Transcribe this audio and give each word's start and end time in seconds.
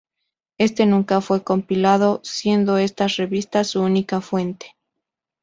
Este 0.57 0.87
nunca 0.87 1.21
fue 1.21 1.43
compilado, 1.43 2.21
siendo 2.23 2.79
esas 2.79 3.17
revistas 3.17 3.67
su 3.67 3.81
única 3.83 4.19
fuente. 4.19 4.75